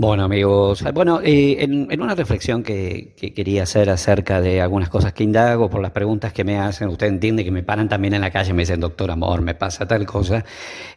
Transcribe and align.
Bueno, 0.00 0.24
amigos, 0.24 0.82
bueno, 0.94 1.20
eh, 1.22 1.58
en, 1.60 2.00
una 2.00 2.14
reflexión 2.14 2.62
que, 2.62 3.12
quería 3.36 3.64
hacer 3.64 3.90
acerca 3.90 4.40
de 4.40 4.62
algunas 4.62 4.88
cosas 4.88 5.12
que 5.12 5.24
indago, 5.24 5.68
por 5.68 5.82
las 5.82 5.90
preguntas 5.90 6.32
que 6.32 6.42
me 6.42 6.58
hacen, 6.58 6.88
usted 6.88 7.06
entiende 7.06 7.44
que 7.44 7.50
me 7.50 7.62
paran 7.62 7.86
también 7.90 8.14
en 8.14 8.22
la 8.22 8.30
calle 8.30 8.48
y 8.48 8.52
me 8.54 8.62
dicen, 8.62 8.80
doctor 8.80 9.10
Amor, 9.10 9.42
me 9.42 9.54
pasa 9.54 9.86
tal 9.86 10.06
cosa. 10.06 10.42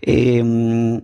Em, 0.01 1.01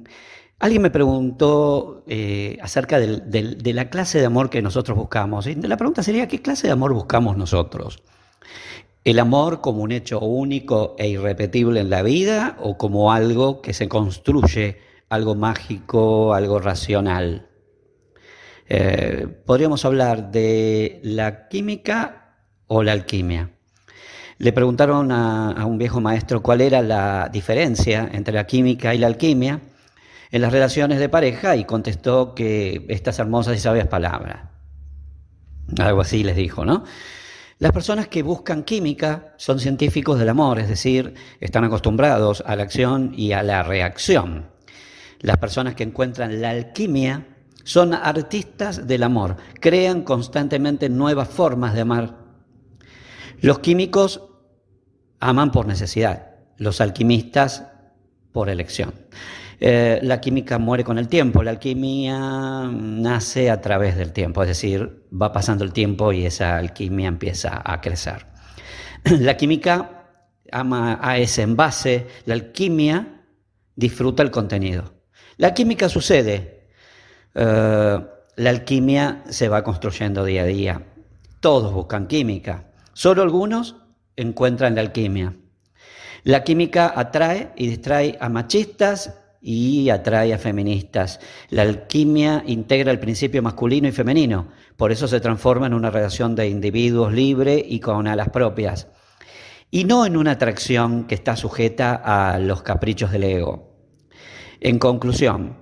alguien 0.59 0.81
me 0.81 0.91
preguntó 0.91 2.05
eh, 2.07 2.57
acerca 2.61 3.01
de 3.01 3.73
la 3.73 3.89
clase 3.89 4.19
de 4.19 4.27
amor 4.27 4.49
que 4.49 4.61
nosotros 4.61 4.97
buscamos. 4.97 5.45
Y 5.47 5.55
la 5.55 5.75
pregunta 5.75 6.01
sería, 6.01 6.25
¿qué 6.29 6.41
clase 6.41 6.67
de 6.67 6.71
amor 6.73 6.93
buscamos 6.93 7.35
nosotros? 7.35 8.01
¿El 9.03 9.19
amor 9.19 9.59
como 9.59 9.83
un 9.83 9.91
hecho 9.91 10.21
único 10.21 10.95
e 10.97 11.09
irrepetible 11.09 11.81
en 11.81 11.89
la 11.89 12.01
vida 12.01 12.55
o 12.61 12.77
como 12.77 13.11
algo 13.11 13.61
que 13.61 13.73
se 13.73 13.89
construye, 13.89 14.77
algo 15.09 15.35
mágico, 15.35 16.33
algo 16.33 16.59
racional? 16.59 17.48
Eh, 18.71 19.27
podríamos 19.45 19.83
hablar 19.83 20.29
de 20.31 20.99
la 21.03 21.47
química 21.47 22.35
o 22.67 22.83
la 22.83 22.91
alquimia. 22.91 23.49
Le 24.37 24.53
preguntaron 24.53 25.11
a, 25.11 25.65
un 25.65 25.79
viejo 25.79 25.99
maestro 25.99 26.43
cuál 26.43 26.61
era 26.61 26.83
la 26.83 27.29
diferencia 27.33 28.07
entre 28.13 28.33
la 28.33 28.45
química 28.45 28.93
y 28.93 28.99
la 28.99 29.07
alquimia 29.07 29.59
en 30.31 30.41
las 30.41 30.53
relaciones 30.53 30.99
de 30.99 31.09
pareja 31.09 31.55
y 31.55 31.65
contestó 31.65 32.35
que 32.35 32.85
estas 32.89 33.17
hermosas 33.17 33.57
y 33.57 33.59
sabias 33.59 33.87
palabras. 33.87 34.47
Algo 35.79 36.01
así 36.01 36.23
les 36.23 36.35
dijo, 36.35 36.63
¿no? 36.63 36.83
Las 37.57 37.71
personas 37.71 38.07
que 38.07 38.21
buscan 38.21 38.63
química 38.63 39.33
son 39.37 39.59
científicos 39.59 40.19
del 40.19 40.29
amor, 40.29 40.59
es 40.59 40.69
decir, 40.69 41.15
están 41.41 41.63
acostumbrados 41.63 42.43
a 42.45 42.55
la 42.55 42.63
acción 42.63 43.13
y 43.17 43.33
a 43.33 43.41
la 43.41 43.63
reacción. 43.63 44.51
Las 45.19 45.37
personas 45.37 45.73
que 45.73 45.83
encuentran 45.83 46.39
la 46.39 46.51
alquimia 46.51 47.25
son 47.69 47.93
artistas 47.93 48.87
del 48.87 49.03
amor, 49.03 49.35
crean 49.59 50.01
constantemente 50.01 50.89
nuevas 50.89 51.27
formas 51.27 51.75
de 51.75 51.81
amar. 51.81 52.17
Los 53.41 53.59
químicos 53.59 54.23
aman 55.19 55.51
por 55.51 55.67
necesidad, 55.67 56.31
los 56.57 56.81
alquimistas 56.81 57.67
por 58.31 58.49
elección. 58.49 58.95
Eh, 59.59 59.99
la 60.01 60.19
química 60.19 60.57
muere 60.57 60.83
con 60.83 60.97
el 60.97 61.07
tiempo, 61.07 61.43
la 61.43 61.51
alquimia 61.51 62.71
nace 62.71 63.51
a 63.51 63.61
través 63.61 63.95
del 63.95 64.13
tiempo, 64.13 64.41
es 64.41 64.47
decir, 64.47 65.05
va 65.13 65.31
pasando 65.31 65.63
el 65.63 65.71
tiempo 65.71 66.11
y 66.11 66.25
esa 66.25 66.57
alquimia 66.57 67.07
empieza 67.07 67.61
a 67.63 67.81
crecer. 67.81 68.25
La 69.03 69.37
química 69.37 70.07
ama 70.51 70.97
a 70.99 71.19
ese 71.19 71.43
envase, 71.43 72.07
la 72.25 72.33
alquimia 72.33 73.25
disfruta 73.75 74.23
el 74.23 74.31
contenido. 74.31 75.03
La 75.37 75.53
química 75.53 75.87
sucede, 75.87 76.58
eh, 77.35 77.99
la 78.35 78.49
alquimia 78.49 79.23
se 79.29 79.49
va 79.49 79.63
construyendo 79.63 80.23
día 80.23 80.43
a 80.43 80.45
día. 80.45 80.85
Todos 81.39 81.73
buscan 81.73 82.07
química, 82.07 82.71
solo 82.93 83.21
algunos 83.21 83.75
encuentran 84.15 84.75
la 84.75 84.81
alquimia. 84.81 85.35
La 86.23 86.43
química 86.43 86.93
atrae 86.95 87.51
y 87.55 87.67
distrae 87.67 88.17
a 88.19 88.29
machistas 88.29 89.19
y 89.41 89.89
atrae 89.89 90.33
a 90.33 90.37
feministas. 90.37 91.19
La 91.49 91.61
alquimia 91.61 92.43
integra 92.45 92.91
el 92.91 92.99
principio 92.99 93.41
masculino 93.41 93.87
y 93.87 93.91
femenino, 93.91 94.49
por 94.75 94.91
eso 94.91 95.07
se 95.07 95.21
transforma 95.21 95.67
en 95.67 95.73
una 95.73 95.91
relación 95.91 96.35
de 96.35 96.49
individuos 96.49 97.13
libre 97.13 97.63
y 97.65 97.79
con 97.79 98.07
alas 98.07 98.29
propias, 98.29 98.87
y 99.71 99.85
no 99.85 100.05
en 100.05 100.17
una 100.17 100.31
atracción 100.31 101.05
que 101.05 101.15
está 101.15 101.35
sujeta 101.35 101.95
a 101.95 102.39
los 102.39 102.63
caprichos 102.63 103.11
del 103.11 103.23
ego. 103.23 103.77
En 104.59 104.77
conclusión, 104.77 105.55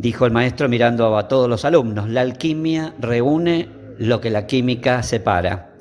dijo 0.00 0.24
el 0.24 0.32
maestro 0.32 0.66
mirando 0.66 1.18
a 1.18 1.28
todos 1.28 1.46
los 1.46 1.66
alumnos, 1.66 2.08
la 2.08 2.22
alquimia 2.22 2.94
reúne 2.98 3.68
lo 3.98 4.18
que 4.22 4.30
la 4.30 4.46
química 4.46 5.02
separa. 5.02 5.74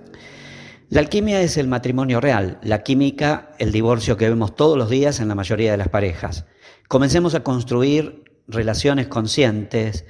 La 0.89 1.00
alquimia 1.00 1.39
es 1.42 1.56
el 1.56 1.70
matrimonio 1.70 2.20
real, 2.20 2.58
la 2.62 2.84
química 2.84 3.52
el 3.59 3.72
divorcio 3.72 4.18
que 4.18 4.28
vemos 4.28 4.57
todos 4.57 4.78
los 4.78 4.90
días 4.90 5.22
en 5.22 5.30
la 5.30 5.35
mayoría 5.35 5.72
de 5.72 5.78
las 5.78 5.88
parejas. 5.88 6.46
Comencemos 6.90 7.34
a 7.34 7.44
construir 7.44 8.25
relaciones 8.47 9.07
conscientes, 9.07 10.06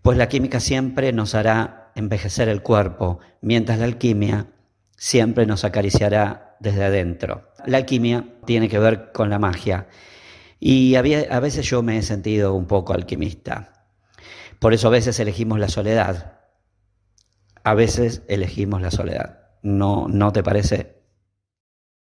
pues 0.00 0.16
la 0.16 0.28
química 0.28 0.58
siempre 0.58 1.12
nos 1.12 1.34
hará 1.34 1.92
envejecer 1.94 2.48
el 2.48 2.62
cuerpo, 2.62 3.18
mientras 3.42 3.78
la 3.78 3.84
alquimia 3.84 4.46
siempre 4.96 5.44
nos 5.44 5.64
acariciará 5.64 6.56
desde 6.58 6.84
adentro. 6.84 7.50
La 7.66 7.76
alquimia 7.78 8.24
tiene 8.46 8.70
que 8.70 8.78
ver 8.78 9.12
con 9.12 9.28
la 9.28 9.38
magia 9.38 9.88
y 10.64 10.94
a 10.94 11.02
veces 11.40 11.68
yo 11.68 11.82
me 11.82 11.98
he 11.98 12.02
sentido 12.02 12.54
un 12.54 12.66
poco 12.66 12.92
alquimista. 12.92 13.72
Por 14.60 14.74
eso 14.74 14.86
a 14.86 14.92
veces 14.92 15.18
elegimos 15.18 15.58
la 15.58 15.68
soledad. 15.68 16.38
A 17.64 17.74
veces 17.74 18.22
elegimos 18.28 18.80
la 18.80 18.92
soledad. 18.92 19.40
¿No, 19.62 20.06
no 20.06 20.32
te 20.32 20.44
parece? 20.44 21.01